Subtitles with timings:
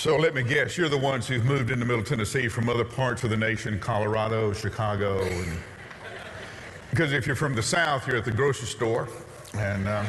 [0.00, 3.22] So let me guess, you're the ones who've moved into Middle Tennessee from other parts
[3.22, 5.20] of the nation, Colorado, Chicago.
[5.20, 5.58] And,
[6.88, 9.08] because if you're from the South, you're at the grocery store.
[9.52, 10.06] And um,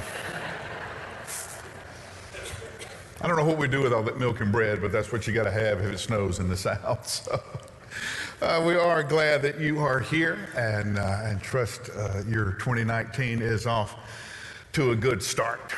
[3.19, 5.27] I don't know what we do with all that milk and bread, but that's what
[5.27, 7.05] you got to have if it snows in the South.
[7.05, 7.43] So
[8.41, 13.41] uh, we are glad that you are here and, uh, and trust uh, your 2019
[13.41, 13.97] is off
[14.71, 15.73] to a good start.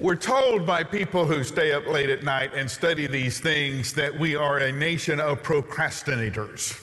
[0.00, 4.16] We're told by people who stay up late at night and study these things that
[4.16, 6.80] we are a nation of procrastinators.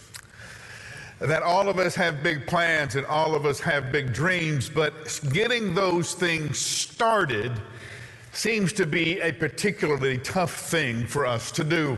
[1.21, 5.17] That all of us have big plans and all of us have big dreams, but
[5.31, 7.53] getting those things started
[8.33, 11.97] seems to be a particularly tough thing for us to do.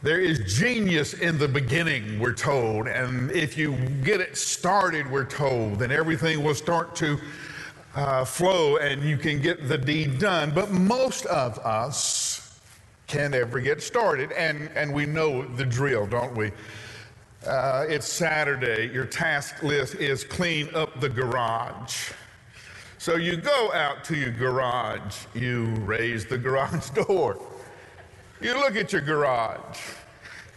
[0.00, 5.26] There is genius in the beginning, we're told, and if you get it started, we're
[5.26, 7.18] told, then everything will start to
[7.96, 10.52] uh, flow and you can get the deed done.
[10.54, 12.60] But most of us
[13.06, 16.52] can't ever get started, and, and we know the drill, don't we?
[17.46, 18.92] Uh, it's Saturday.
[18.92, 22.10] Your task list is clean up the garage.
[22.98, 27.40] So you go out to your garage, you raise the garage door,
[28.40, 29.78] you look at your garage,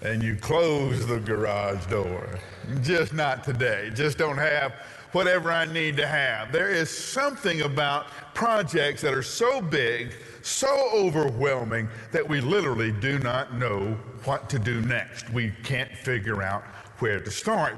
[0.02, 2.40] and you close the garage door.
[2.82, 3.92] Just not today.
[3.94, 4.74] Just don't have
[5.12, 6.52] whatever I need to have.
[6.52, 13.20] There is something about projects that are so big, so overwhelming, that we literally do
[13.20, 15.30] not know what to do next.
[15.32, 16.64] We can't figure out
[17.00, 17.78] where to start.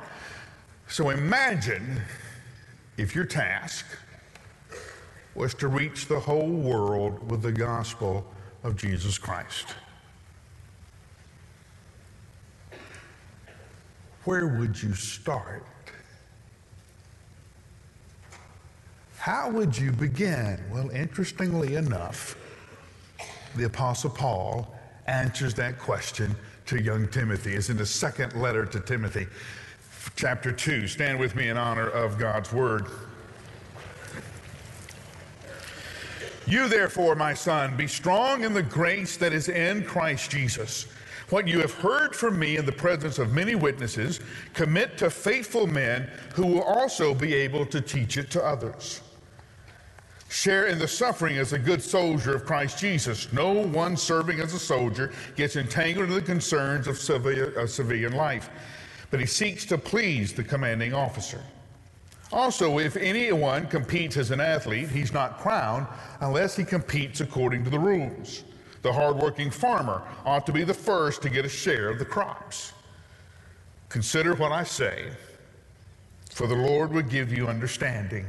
[0.87, 2.01] So imagine
[2.97, 3.85] if your task
[5.35, 8.25] was to reach the whole world with the gospel
[8.63, 9.75] of Jesus Christ.
[14.25, 15.65] Where would you start?
[19.21, 20.59] How would you begin?
[20.71, 22.35] Well, interestingly enough,
[23.55, 27.53] the Apostle Paul answers that question to young Timothy.
[27.53, 29.27] It's in the second letter to Timothy,
[30.15, 30.87] chapter 2.
[30.87, 32.87] Stand with me in honor of God's word.
[36.47, 40.87] You, therefore, my son, be strong in the grace that is in Christ Jesus.
[41.29, 44.19] What you have heard from me in the presence of many witnesses,
[44.55, 49.01] commit to faithful men who will also be able to teach it to others.
[50.31, 53.33] Share in the suffering as a good soldier of Christ Jesus.
[53.33, 58.49] No one serving as a soldier gets entangled in the concerns of uh, civilian life,
[59.09, 61.41] but he seeks to please the commanding officer.
[62.31, 65.85] Also, if anyone competes as an athlete, he's not crowned
[66.21, 68.45] unless he competes according to the rules.
[68.83, 72.71] The hardworking farmer ought to be the first to get a share of the crops.
[73.89, 75.09] Consider what I say,
[76.29, 78.25] for the Lord will give you understanding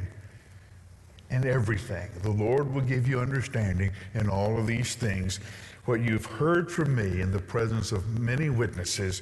[1.33, 2.09] in everything.
[2.21, 5.39] The Lord will give you understanding in all of these things.
[5.85, 9.21] What you've heard from me in the presence of many witnesses,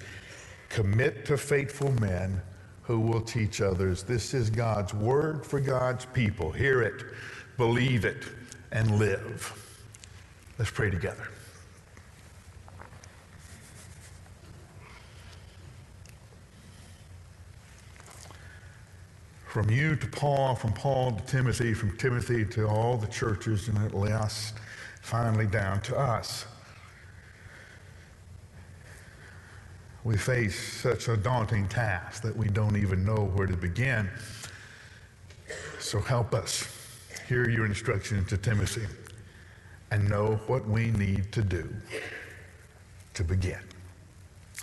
[0.69, 2.41] commit to faithful men
[2.83, 4.03] who will teach others.
[4.03, 6.51] This is God's word for God's people.
[6.51, 7.03] Hear it,
[7.57, 8.25] believe it,
[8.71, 9.57] and live.
[10.59, 11.27] Let's pray together.
[19.51, 23.77] From you to Paul, from Paul to Timothy, from Timothy to all the churches, and
[23.79, 24.53] at last,
[25.01, 26.45] finally down to us.
[30.05, 34.09] We face such a daunting task that we don't even know where to begin.
[35.79, 36.65] So help us
[37.27, 38.87] hear your instruction to Timothy
[39.91, 41.69] and know what we need to do
[43.15, 43.59] to begin.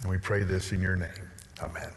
[0.00, 1.30] And we pray this in your name.
[1.62, 1.92] Amen.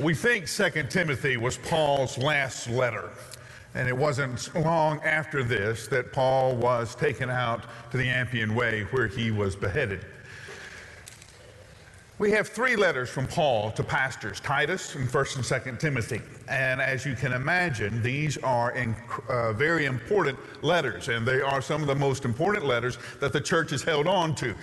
[0.00, 3.10] We think 2 Timothy was Paul's last letter.
[3.74, 8.82] And it wasn't long after this that Paul was taken out to the Appian Way
[8.90, 10.06] where he was beheaded.
[12.18, 16.20] We have three letters from Paul to pastors Titus and 1st and 2nd Timothy.
[16.46, 18.76] And as you can imagine, these are
[19.28, 23.40] uh, very important letters, and they are some of the most important letters that the
[23.40, 24.54] church has held on to.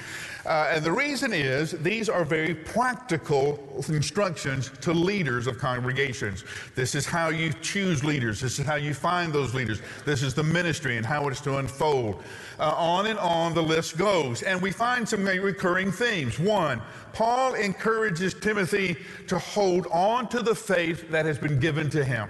[0.45, 3.59] Uh, and the reason is these are very practical
[3.89, 6.45] instructions to leaders of congregations.
[6.75, 10.33] This is how you choose leaders, this is how you find those leaders, this is
[10.33, 12.23] the ministry and how it's to unfold.
[12.59, 14.41] Uh, on and on the list goes.
[14.43, 16.37] And we find some recurring themes.
[16.37, 16.81] One,
[17.13, 18.97] Paul encourages Timothy
[19.27, 22.29] to hold on to the faith that has been given to him.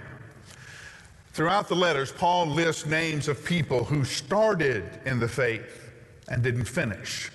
[1.32, 5.90] Throughout the letters, Paul lists names of people who started in the faith
[6.28, 7.30] and didn't finish.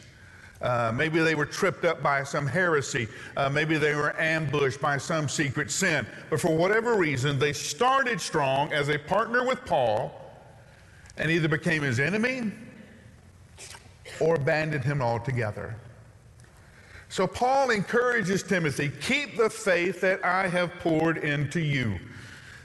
[0.62, 3.07] Uh, maybe they were tripped up by some heresy.
[3.38, 6.06] Uh, maybe they were ambushed by some secret sin.
[6.30, 10.12] But for whatever reason, they started strong as a partner with Paul
[11.18, 12.51] and either became his enemy
[14.19, 15.75] or abandoned him altogether.
[17.10, 22.00] So Paul encourages Timothy keep the faith that I have poured into you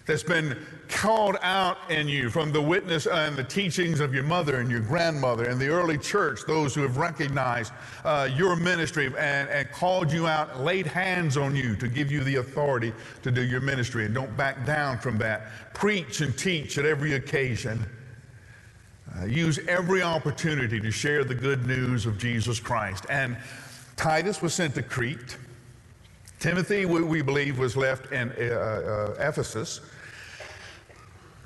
[0.06, 0.56] that's been
[0.88, 4.80] called out in you from the witness and the teachings of your mother and your
[4.80, 7.72] grandmother and the early church, those who have recognized
[8.04, 12.24] uh, your ministry and, and called you out, laid hands on you to give you
[12.24, 12.92] the authority
[13.22, 14.04] to do your ministry.
[14.04, 15.74] And don't back down from that.
[15.74, 17.86] Preach and teach at every occasion.
[19.16, 23.06] Uh, use every opportunity to share the good news of Jesus Christ.
[23.08, 23.36] And
[24.00, 25.36] Titus was sent to Crete.
[26.38, 29.82] Timothy, we, we believe, was left in uh, uh, Ephesus.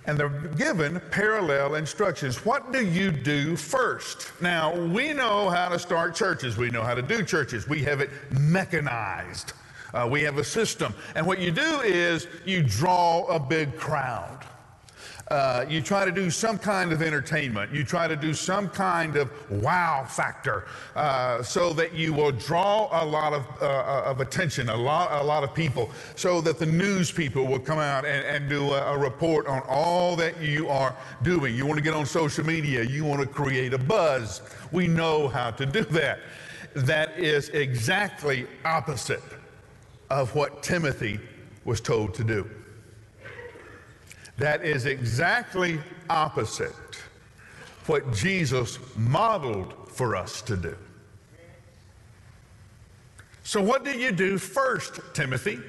[0.07, 2.45] And they're given parallel instructions.
[2.45, 4.31] What do you do first?
[4.41, 8.01] Now, we know how to start churches, we know how to do churches, we have
[8.01, 9.53] it mechanized.
[9.93, 10.95] Uh, we have a system.
[11.17, 14.47] And what you do is you draw a big crowd.
[15.29, 17.73] Uh, you try to do some kind of entertainment.
[17.73, 22.89] You try to do some kind of wow factor uh, so that you will draw
[23.03, 26.59] a lot of, uh, uh, of attention, a lot, a lot of people, so that
[26.59, 30.39] the news people will come out and, and do a, a report on all that
[30.43, 31.55] you are doing.
[31.55, 34.43] You want to get on social media, you want to create a buzz.
[34.73, 36.19] We know how to do that.
[36.75, 39.23] That is exactly opposite
[40.11, 41.19] of what Timothy
[41.65, 42.51] was told to do.
[44.39, 46.73] That is exactly opposite
[47.87, 50.77] what Jesus modeled for us to do.
[53.45, 55.61] So, what do you do first, Timothy?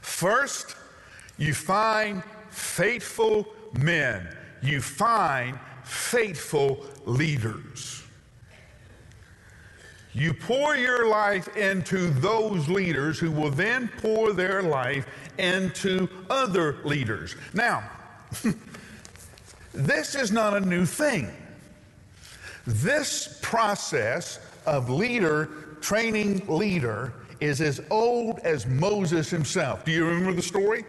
[0.00, 0.76] First,
[1.36, 3.46] you find faithful
[3.78, 8.02] men, you find faithful leaders.
[10.14, 15.06] You pour your life into those leaders who will then pour their life
[15.38, 17.36] into other leaders.
[17.52, 17.88] Now,
[19.74, 21.30] this is not a new thing.
[22.66, 25.50] This process of leader
[25.80, 29.84] training leader is as old as Moses himself.
[29.84, 30.84] Do you remember the story?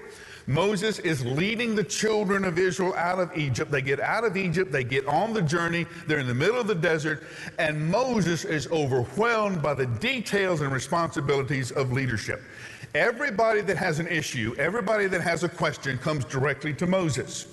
[0.48, 3.72] Moses is leading the children of Israel out of Egypt.
[3.72, 6.68] They get out of Egypt, they get on the journey, they're in the middle of
[6.68, 7.24] the desert,
[7.58, 12.44] and Moses is overwhelmed by the details and responsibilities of leadership.
[12.96, 17.46] Everybody that has an issue, everybody that has a question comes directly to Moses.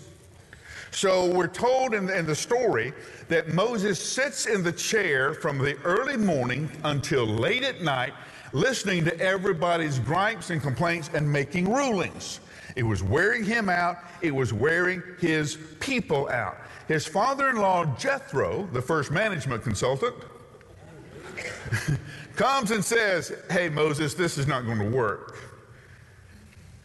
[0.92, 2.92] So we're told in the, in the, story
[3.26, 8.12] that Moses sits in the chair from the early morning until late at night,
[8.52, 12.38] listening to everybody's gripes and complaints and making rulings.
[12.76, 16.56] It was wearing him out, it was wearing his people out.
[16.86, 20.14] His father in law, Jethro, the first management consultant,
[22.36, 25.38] comes and says, Hey, Moses, this is not going to work.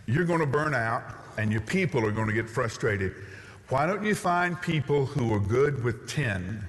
[0.05, 1.03] You're going to burn out,
[1.37, 3.13] and your people are going to get frustrated.
[3.69, 6.65] Why don't you find people who are good with 10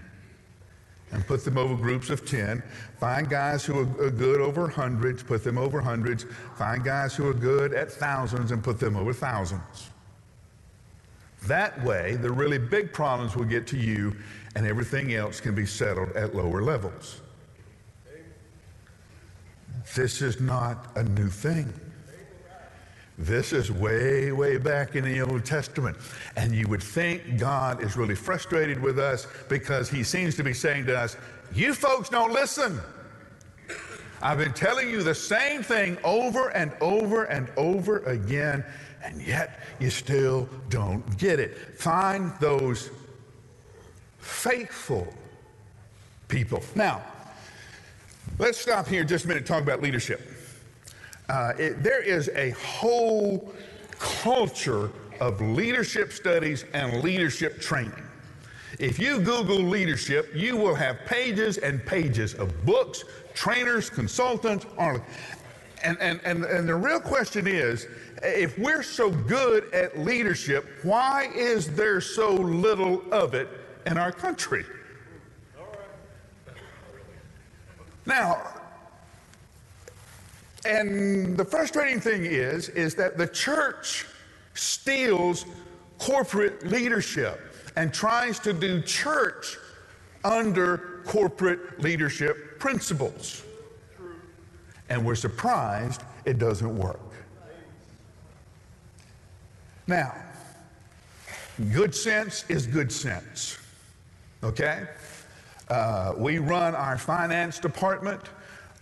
[1.13, 2.63] and put them over groups of 10?
[2.99, 6.27] Find guys who are good over hundreds, put them over hundreds.
[6.57, 9.91] Find guys who are good at thousands and put them over thousands.
[11.47, 14.17] That way, the really big problems will get to you,
[14.57, 17.21] and everything else can be settled at lower levels.
[19.95, 21.73] This is not a new thing.
[23.19, 25.97] This is way, way back in the Old Testament.
[26.37, 30.55] And you would think God is really frustrated with us because he seems to be
[30.55, 31.17] saying to us,
[31.53, 32.81] You folks don't listen.
[34.23, 38.65] I've been telling you the same thing over and over and over again,
[39.03, 41.57] and yet you still don't get it.
[41.79, 42.91] Find those
[44.19, 45.13] faithful
[46.29, 46.63] people.
[46.75, 47.03] Now,
[48.39, 50.21] Let's stop here just a minute talk about leadership.
[51.29, 53.53] Uh, it, there is a whole
[53.99, 58.01] culture of leadership studies and leadership training.
[58.79, 63.03] If you Google leadership, you will have pages and pages of books,
[63.35, 64.67] trainers, consultants,
[65.83, 67.89] and, and, and, and the real question is
[68.23, 73.49] if we're so good at leadership, why is there so little of it
[73.87, 74.65] in our country?
[78.09, 78.43] Now,
[80.65, 84.07] and the frustrating thing is, is that the church
[84.55, 85.45] steals
[85.99, 87.39] corporate leadership
[87.77, 89.59] and tries to do church
[90.25, 93.45] under corporate leadership principles.
[94.89, 97.01] And we're surprised it doesn't work.
[99.87, 100.15] Now,
[101.73, 103.59] good sense is good sense.
[104.43, 104.87] Okay?
[105.71, 108.21] Uh, we run our finance department,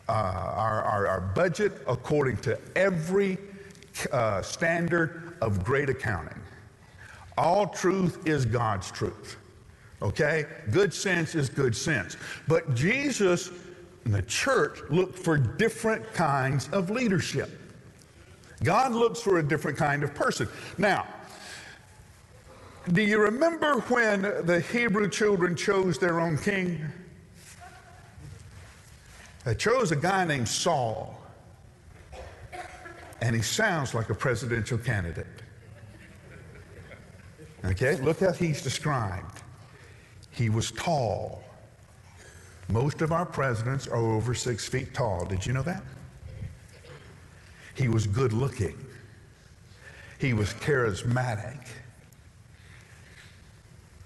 [0.09, 3.38] uh, our, our, our, budget according to every
[4.12, 6.38] uh, standard of great accounting.
[7.37, 9.37] All truth is God's truth.
[10.00, 10.47] Okay?
[10.71, 12.16] Good sense is good sense.
[12.47, 13.50] But Jesus
[14.05, 17.50] and the church look for different kinds of leadership.
[18.62, 20.49] God looks for a different kind of person.
[20.78, 21.07] Now,
[22.93, 26.85] do you remember when the Hebrew children chose their own king?
[29.45, 31.21] They chose a guy named Saul,
[33.21, 35.26] and he sounds like a presidential candidate.
[37.64, 39.43] Okay, look how he's described.
[40.31, 41.43] He was tall.
[42.69, 45.25] Most of our presidents are over six feet tall.
[45.25, 45.83] Did you know that?
[47.75, 48.76] He was good looking.
[50.19, 51.61] He was charismatic.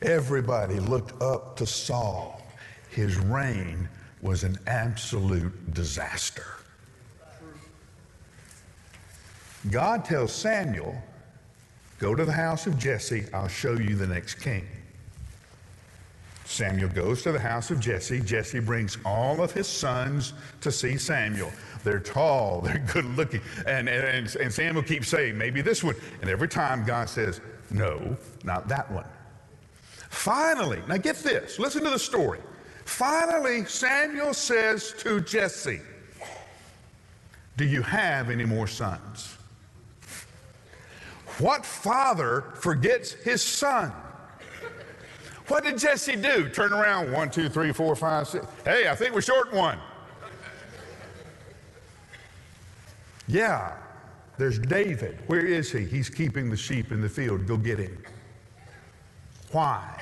[0.02, 2.42] Everybody looked up to Saul.
[2.90, 3.88] His reign
[4.22, 6.46] was an absolute disaster.
[9.70, 10.96] God tells Samuel,
[11.98, 14.66] Go to the house of Jesse, I'll show you the next king.
[16.46, 18.20] Samuel goes to the house of Jesse.
[18.20, 21.52] Jesse brings all of his sons to see Samuel.
[21.84, 23.42] They're tall, they're good looking.
[23.66, 25.94] And, and, and Samuel keeps saying, maybe this one.
[26.22, 29.04] And every time God says, no, not that one.
[30.10, 32.40] Finally, now get this, listen to the story.
[32.84, 35.80] Finally, Samuel says to Jesse,
[37.56, 39.36] Do you have any more sons?
[41.38, 43.92] What father forgets his son?
[45.46, 46.48] What did Jesse do?
[46.48, 48.44] Turn around, one, two, three, four, five, six.
[48.64, 49.78] Hey, I think we're short one.
[53.26, 53.72] Yeah,
[54.38, 55.18] there's David.
[55.28, 55.84] Where is he?
[55.84, 57.46] He's keeping the sheep in the field.
[57.46, 57.96] Go get him.
[59.52, 60.00] Why?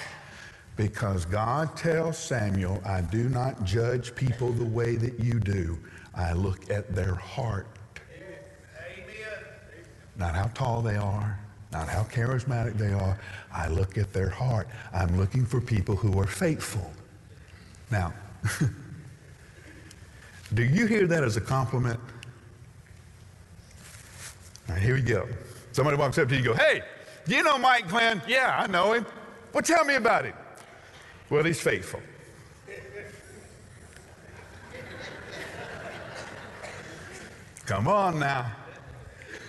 [0.76, 5.78] Because God tells Samuel, I do not judge people the way that you do.
[6.14, 7.67] I look at their heart.
[8.12, 9.07] Amen.
[10.17, 11.38] Not how tall they are,
[11.73, 13.19] not how charismatic they are.
[13.52, 14.69] I look at their heart.
[14.93, 16.93] I'm looking for people who are faithful.
[17.90, 18.12] Now,
[20.55, 21.99] do you hear that as a compliment?
[24.69, 25.26] All right, here we go.
[25.73, 26.83] Somebody walks up to you and go, Hey,
[27.26, 28.21] do you know Mike Glenn?
[28.28, 29.07] Yeah, I know him.
[29.52, 30.35] Well, tell me about him.
[31.31, 32.00] Well, he's faithful.
[37.67, 38.50] Come on now.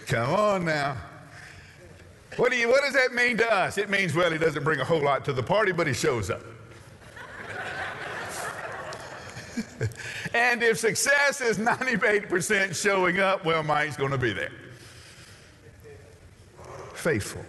[0.07, 0.97] Come on now.
[2.35, 3.77] What, do you, what does that mean to us?
[3.77, 6.29] It means, well, he doesn't bring a whole lot to the party, but he shows
[6.29, 6.41] up.
[10.33, 14.51] and if success is 98% showing up, well, Mike's going to be there.
[16.93, 17.45] Faithful.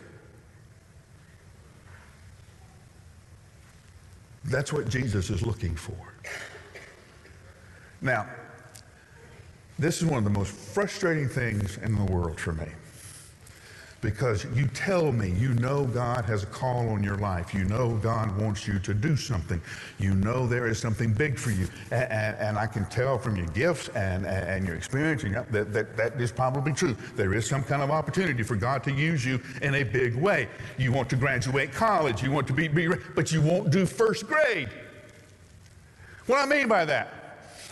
[4.51, 5.97] That's what Jesus is looking for.
[8.03, 8.29] Now,
[9.79, 12.67] this is one of the most frustrating things in the world for me
[14.01, 17.53] because you tell me you know God has a call on your life.
[17.53, 19.61] You know God wants you to do something.
[19.99, 21.69] You know there is something big for you.
[21.91, 25.97] And, and, and I can tell from your gifts and, and your experience that, that
[25.97, 26.97] that is probably true.
[27.17, 30.49] There is some kind of opportunity for God to use you in a big way.
[30.79, 34.27] You want to graduate college, you want to be, be but you won't do first
[34.27, 34.71] grade.
[36.27, 37.15] What I mean by that?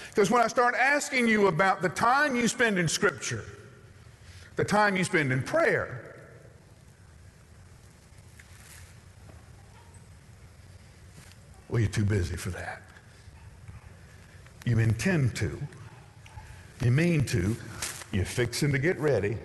[0.09, 3.45] Because when I start asking you about the time you spend in Scripture,
[4.57, 6.08] the time you spend in prayer,
[11.69, 12.83] Well, you're too busy for that.
[14.65, 15.61] You intend to,
[16.83, 17.57] you mean to,
[18.11, 19.37] you're fixing to get ready,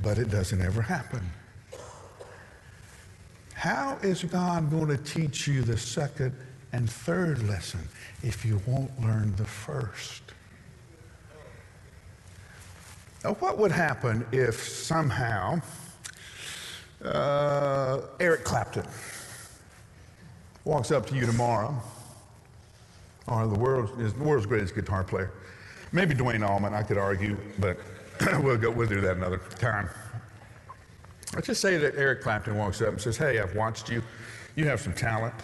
[0.00, 1.22] but it doesn't ever happen.
[3.54, 6.34] How is God going to teach you the second
[6.72, 7.80] and third lesson
[8.22, 10.22] if you won't learn the first?
[13.24, 15.60] Now, what would happen if somehow
[17.04, 18.86] uh, Eric Clapton
[20.64, 21.74] walks up to you tomorrow,
[23.26, 25.32] or the world's, the world's greatest guitar player.
[25.92, 27.78] Maybe Duane Allman, I could argue, but
[28.42, 29.88] we'll, go, we'll do that another time.
[31.34, 34.02] Let's just say that Eric Clapton walks up and says, Hey, I've watched you.
[34.54, 35.34] You have some talent.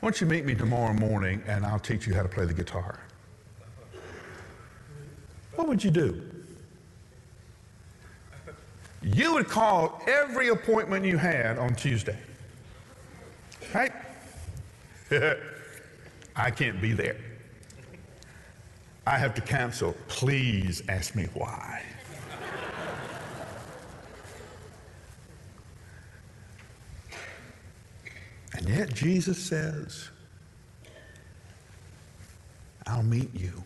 [0.00, 2.54] Why don't you meet me tomorrow morning and I'll teach you how to play the
[2.54, 3.00] guitar?
[5.56, 6.22] What would you do?
[9.04, 12.18] You would call every appointment you had on Tuesday.
[13.74, 13.92] Right?
[16.36, 17.16] I can't be there.
[19.06, 19.94] I have to cancel.
[20.08, 21.82] Please ask me why.
[28.56, 30.08] And yet Jesus says,
[32.86, 33.64] I'll meet you.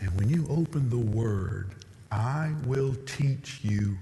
[0.00, 1.70] And when you open the word,
[2.10, 3.96] I will teach you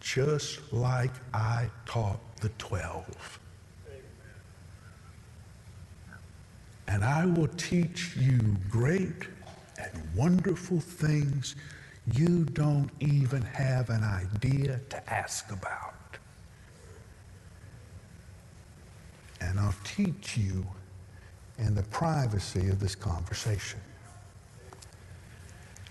[0.00, 3.38] just like I taught the 12.
[6.88, 8.38] And I will teach you
[8.68, 9.28] great
[9.78, 11.54] and wonderful things
[12.12, 15.94] you don't even have an idea to ask about.
[19.40, 20.66] And I'll teach you
[21.58, 23.80] in the privacy of this conversation.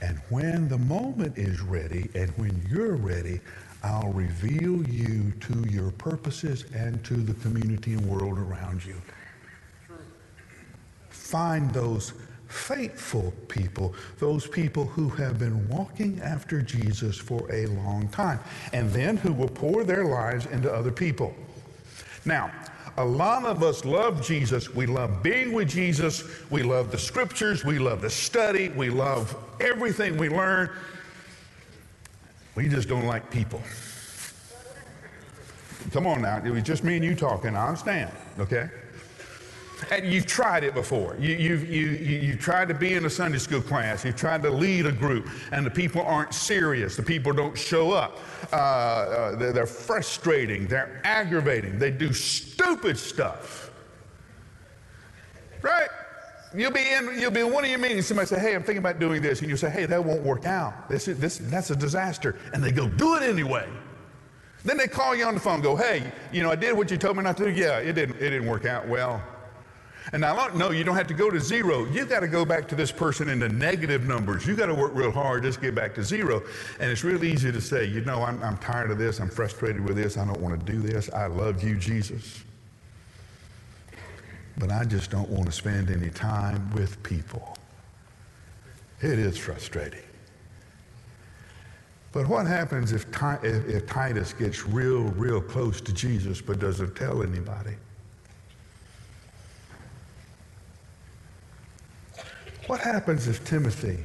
[0.02, 3.40] And when the moment is ready and when you're ready,
[3.84, 8.96] I'll reveal you to your purposes and to the community and world around you.
[11.10, 12.14] Find those
[12.48, 18.40] faithful people, those people who have been walking after Jesus for a long time,
[18.74, 21.34] and then who will pour their lives into other people.
[22.26, 22.52] Now,
[22.98, 24.74] a lot of us love Jesus.
[24.74, 26.24] We love being with Jesus.
[26.50, 27.64] We love the scriptures.
[27.64, 28.70] We love the study.
[28.70, 30.70] We love everything we learn.
[32.56, 33.62] We just don't like people.
[35.92, 36.42] Come on now.
[36.44, 37.56] It was just me and you talking.
[37.56, 38.70] I understand, okay?
[39.90, 41.16] And you've tried it before.
[41.20, 44.06] You, you've, you, you, you've tried to be in a Sunday school class.
[44.06, 46.96] You've tried to lead a group, and the people aren't serious.
[46.96, 48.20] The people don't show up.
[48.54, 50.68] Uh, uh, they're, they're frustrating.
[50.68, 51.80] They're aggravating.
[51.80, 53.72] They do stupid stuff.
[55.62, 55.90] Right?
[56.54, 58.08] You'll be in, you'll be in one of your meetings.
[58.08, 60.46] Somebody say, "Hey, I'm thinking about doing this," and you say, "Hey, that won't work
[60.46, 60.90] out.
[60.90, 63.70] This, is, this, that's a disaster." And they go, "Do it anyway."
[64.64, 66.98] Then they call you on the phone, go, "Hey, you know, I did what you
[66.98, 67.52] told me not to do.
[67.52, 69.24] Yeah, it didn't, it didn't work out well."
[70.14, 71.86] And I don't know, you don't have to go to zero.
[71.86, 74.46] You've got to go back to this person in the negative numbers.
[74.46, 76.42] You've got to work real hard just get back to zero.
[76.80, 79.20] And it's real easy to say, you know, I'm, I'm tired of this.
[79.20, 80.18] I'm frustrated with this.
[80.18, 81.10] I don't want to do this.
[81.12, 82.44] I love you, Jesus.
[84.58, 87.56] But I just don't want to spend any time with people.
[89.02, 90.02] It is frustrating.
[92.12, 93.06] But what happens if,
[93.44, 97.76] if, if Titus gets real, real close to Jesus but doesn't tell anybody?
[102.68, 103.98] What happens if Timothy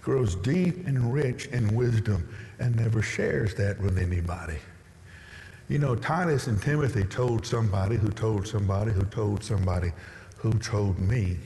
[0.00, 4.58] grows deep and rich in wisdom and never shares that with anybody?
[5.68, 9.92] You know, Titus and Timothy told somebody who told somebody who told somebody
[10.36, 11.36] who told me.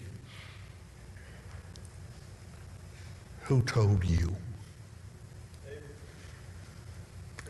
[3.43, 4.35] Who told you?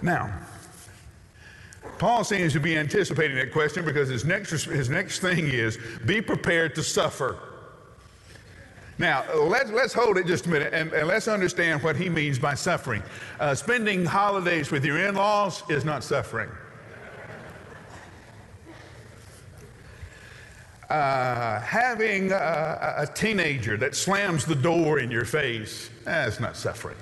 [0.02, 0.30] Now,
[1.98, 6.20] Paul seems to be anticipating that question because his next, his next thing is be
[6.20, 7.38] prepared to suffer.
[8.98, 12.38] Now, let's, let's hold it just a minute and, and let's understand what he means
[12.38, 13.02] by suffering.
[13.38, 16.48] Uh, spending holidays with your in laws is not suffering.
[20.88, 26.96] Uh, having a, a, teenager that slams the door in your face, that's not suffering.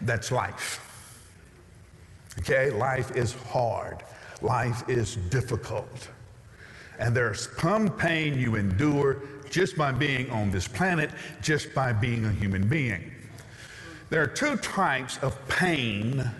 [0.00, 0.80] That's life.
[2.38, 2.70] Okay?
[2.70, 4.02] Life is hard,
[4.40, 6.08] life is difficult.
[6.98, 11.10] And there's some pain you endure just by being on this planet,
[11.42, 13.12] just by being a human being.
[14.10, 16.30] There are two types of pain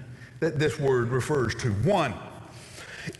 [0.40, 1.70] that this word refers to.
[1.72, 2.14] One,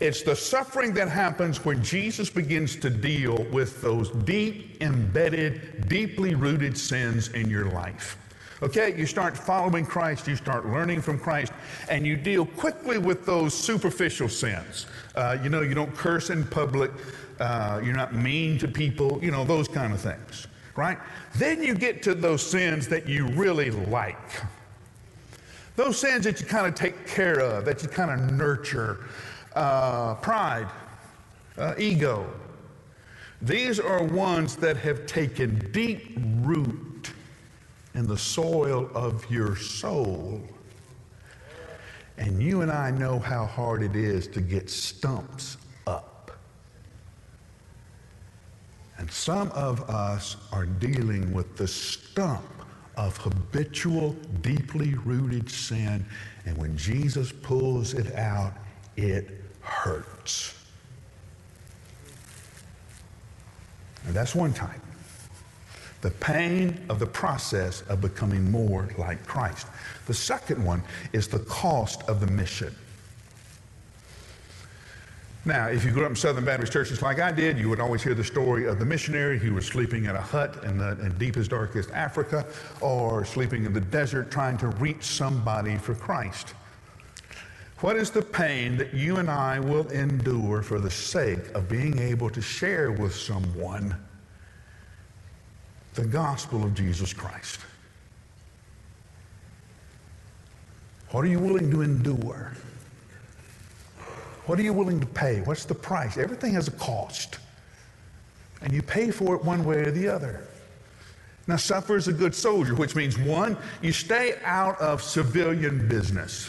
[0.00, 6.34] it's the suffering that happens when Jesus begins to deal with those deep, embedded, deeply
[6.34, 8.16] rooted sins in your life.
[8.62, 11.52] Okay, you start following Christ, you start learning from Christ,
[11.90, 14.86] and you deal quickly with those superficial sins.
[15.14, 16.90] Uh, you know, you don't curse in public,
[17.40, 20.98] uh, you're not mean to people, you know, those kind of things, right?
[21.36, 24.42] Then you get to those sins that you really like.
[25.76, 29.06] Those sins that you kind of take care of, that you kind of nurture.
[29.54, 30.68] Uh, pride,
[31.58, 32.28] uh, ego.
[33.42, 37.12] These are ones that have taken deep root
[37.94, 40.42] in the soil of your soul.
[42.16, 45.56] And you and I know how hard it is to get stumps
[48.98, 52.44] And some of us are dealing with the stump
[52.96, 56.04] of habitual, deeply rooted sin.
[56.46, 58.52] And when Jesus pulls it out,
[58.96, 60.54] it hurts.
[64.06, 64.80] And that's one type.
[66.02, 69.66] The pain of the process of becoming more like Christ.
[70.06, 72.74] The second one is the cost of the mission.
[75.46, 78.02] Now, if you grew up in Southern Baptist churches like I did, you would always
[78.02, 81.18] hear the story of the missionary who was sleeping in a hut in the in
[81.18, 82.46] deepest, darkest Africa
[82.80, 86.54] or sleeping in the desert trying to reach somebody for Christ.
[87.80, 91.98] What is the pain that you and I will endure for the sake of being
[91.98, 93.94] able to share with someone
[95.92, 97.60] the gospel of Jesus Christ?
[101.10, 102.52] What are you willing to endure?
[104.46, 105.40] What are you willing to pay?
[105.40, 106.18] What's the price?
[106.18, 107.38] Everything has a cost.
[108.60, 110.46] And you pay for it one way or the other.
[111.46, 116.48] Now, suffer is a good soldier, which means one, you stay out of civilian business.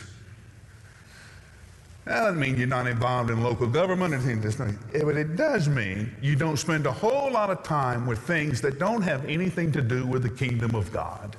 [2.06, 5.68] That doesn't mean you're not involved in local government or anything, eh, but it does
[5.68, 9.72] mean you don't spend a whole lot of time with things that don't have anything
[9.72, 11.36] to do with the kingdom of God.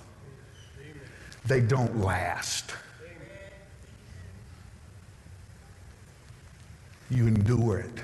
[1.47, 2.75] They don't last.
[7.11, 8.03] You endure it.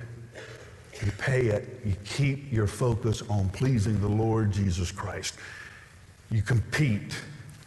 [1.04, 1.80] You pay it.
[1.84, 5.34] You keep your focus on pleasing the Lord Jesus Christ.
[6.30, 7.16] You compete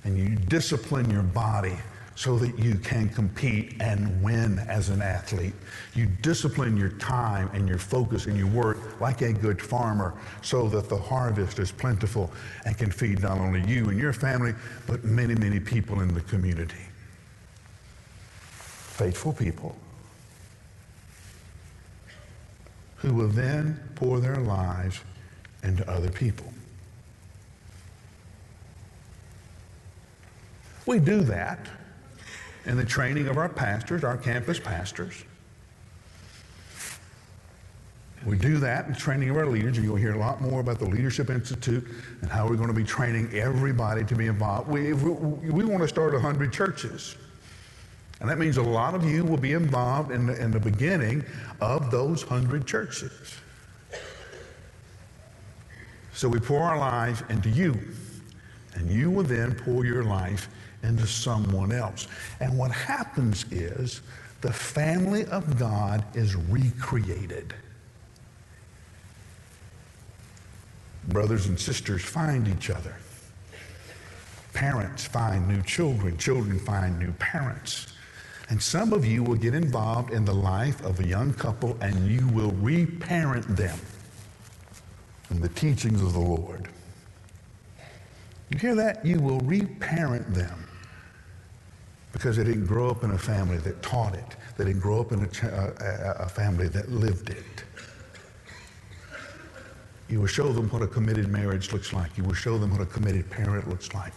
[0.05, 1.75] and you discipline your body
[2.15, 5.53] so that you can compete and win as an athlete.
[5.95, 10.69] You discipline your time and your focus and your work like a good farmer so
[10.69, 12.31] that the harvest is plentiful
[12.63, 14.53] and can feed not only you and your family,
[14.87, 16.85] but many, many people in the community.
[18.47, 19.75] Faithful people
[22.95, 25.01] who will then pour their lives
[25.63, 26.51] into other people.
[30.86, 31.67] We do that
[32.65, 35.23] in the training of our pastors, our campus pastors.
[38.25, 40.79] We do that in training of our leaders, and you'll hear a lot more about
[40.79, 41.88] the Leadership Institute
[42.21, 44.67] and how we're going to be training everybody to be involved.
[44.67, 47.17] We, we, we want to start 100 churches.
[48.19, 51.23] And that means a lot of you will be involved in the, in the beginning
[51.60, 53.12] of those 100 churches.
[56.13, 57.78] So we pour our lives into you,
[58.73, 60.47] and you will then pour your life
[60.82, 62.08] into someone else.
[62.39, 64.01] And what happens is
[64.41, 67.54] the family of God is recreated.
[71.10, 72.95] Brothers and sisters find each other.
[74.54, 76.17] Parents find new children.
[76.17, 77.88] Children find new parents.
[78.49, 82.08] And some of you will get involved in the life of a young couple and
[82.10, 83.77] you will reparent them
[85.31, 86.69] in the teachings of the Lord.
[88.49, 89.03] You hear that?
[89.05, 90.67] You will reparent them
[92.13, 94.36] because they didn't grow up in a family that taught it.
[94.58, 97.63] They didn't grow up in a, a, uh, a family that lived it.
[100.08, 102.15] You will show them what a committed marriage looks like.
[102.17, 104.13] You will show them what a committed parent looks like.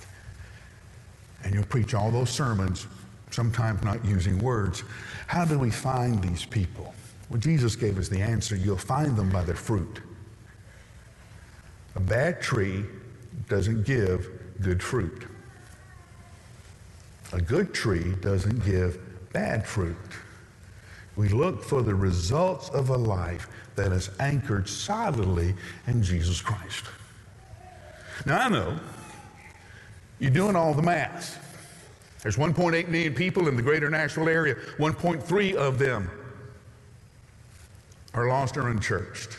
[1.42, 2.86] And you'll preach all those sermons,
[3.30, 4.84] sometimes not using words.
[5.26, 6.94] How do we find these people?
[7.30, 8.56] Well, Jesus gave us the answer.
[8.56, 10.00] You'll find them by their fruit.
[11.94, 12.84] A bad tree
[13.48, 14.28] doesn't give
[14.60, 15.26] good fruit.
[17.32, 18.98] A good tree doesn't give
[19.32, 19.96] bad fruit.
[21.16, 25.54] We look for the results of a life that is anchored solidly
[25.86, 26.84] in Jesus Christ.
[28.24, 28.78] Now, I know
[30.18, 31.44] you're doing all the math.
[32.22, 36.10] There's 1.8 million people in the greater Nashville area, 1.3 of them
[38.14, 39.38] are lost or unchurched.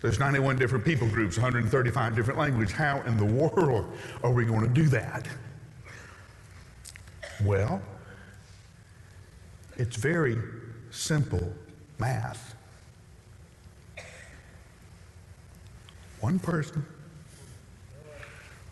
[0.00, 2.74] There's 91 different people groups, 135 different languages.
[2.74, 3.86] How in the world
[4.22, 5.26] are we going to do that?
[7.44, 7.82] Well,
[9.76, 10.36] it's very
[10.90, 11.52] simple
[11.98, 12.54] math.
[16.20, 16.84] One person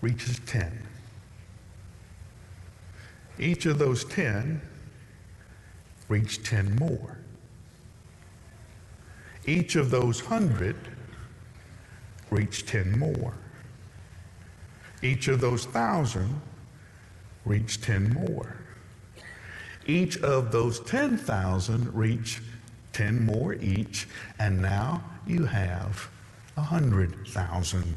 [0.02, 0.86] reaches 10.
[3.38, 4.60] Each of those 10
[6.08, 7.18] reached 10 more.
[9.46, 10.76] Each of those 100
[12.30, 13.34] reached 10 more.
[15.02, 16.40] Each of those 1,000
[17.44, 18.56] reached 10 more.
[19.86, 22.40] Each of those 10,000 reached
[22.92, 26.10] 10 more each, and now you have
[26.54, 27.96] 100,000.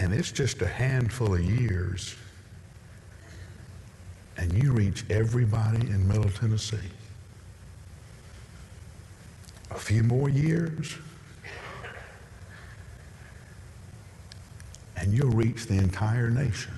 [0.00, 2.16] And it's just a handful of years,
[4.38, 6.78] and you reach everybody in Middle Tennessee.
[9.72, 10.96] A few more years,
[14.96, 16.72] and you'll reach the entire nation.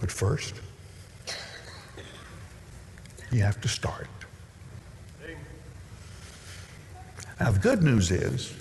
[0.00, 0.54] But first,
[3.32, 4.06] you have to start.
[7.40, 8.54] Now, the good news is,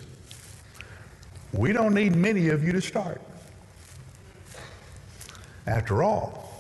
[1.53, 3.21] we don't need many of you to start.
[5.67, 6.51] After all,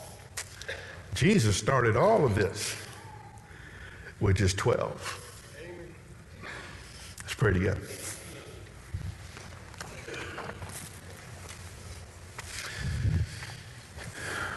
[1.15, 2.75] Jesus started all of this
[4.19, 5.19] with just 12.
[7.21, 7.81] Let's pray together.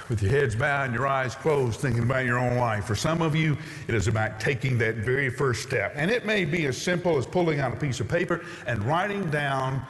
[0.08, 2.84] with your heads bowed and your eyes closed, thinking about your own life.
[2.84, 3.56] For some of you,
[3.88, 5.92] it is about taking that very first step.
[5.96, 9.28] And it may be as simple as pulling out a piece of paper and writing
[9.30, 9.84] down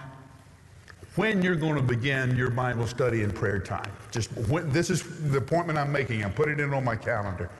[1.17, 3.91] when you're going to begin your Bible study and prayer time.
[4.11, 6.23] Just when, this is the appointment I'm making.
[6.23, 7.51] I'm putting it on my calendar.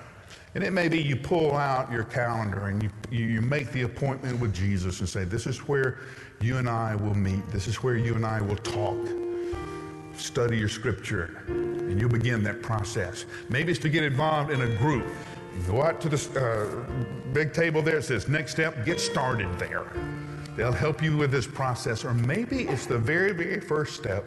[0.55, 4.41] And it may be you pull out your calendar and you, you make the appointment
[4.41, 5.99] with Jesus and say, This is where
[6.41, 7.47] you and I will meet.
[7.49, 8.97] This is where you and I will talk.
[10.17, 11.43] Study your scripture.
[11.49, 13.27] And you'll begin that process.
[13.49, 15.07] Maybe it's to get involved in a group.
[15.55, 17.99] You go out to the uh, big table there.
[17.99, 19.87] It says, Next step, get started there.
[20.57, 22.05] They'll help you with this process.
[22.05, 24.25] Or maybe it's the very, very first step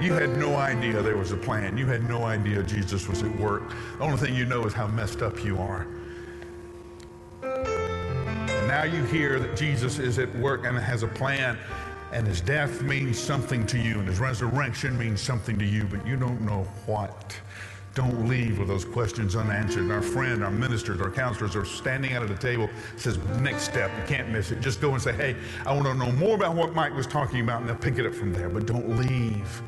[0.00, 1.78] you had no idea there was a plan.
[1.78, 3.62] You had no idea Jesus was at work.
[3.98, 5.86] The only thing you know is how messed up you are.
[7.42, 11.56] And now you hear that Jesus is at work and has a plan,
[12.12, 16.06] and his death means something to you, and his resurrection means something to you, but
[16.06, 17.36] you don't know what.
[17.94, 19.82] Don't leave with those questions unanswered.
[19.82, 23.64] And our friend, our ministers, our counselors are standing out at the table, says, next
[23.64, 24.60] step, you can't miss it.
[24.60, 27.40] Just go and say, hey, I want to know more about what Mike was talking
[27.40, 28.48] about, and they'll pick it up from there.
[28.48, 29.62] But don't leave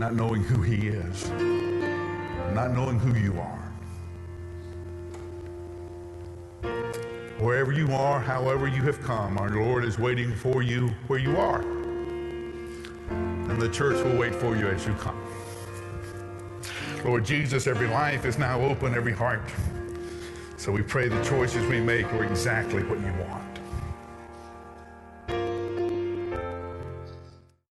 [0.00, 1.30] not knowing who he is,
[2.52, 3.58] not knowing who you are.
[7.38, 11.36] Wherever you are, however you have come, our Lord is waiting for you where you
[11.36, 11.60] are.
[13.10, 15.19] And the church will wait for you as you come.
[17.04, 19.40] Lord Jesus, every life is now open, every heart.
[20.58, 23.49] So we pray the choices we make are exactly what you want.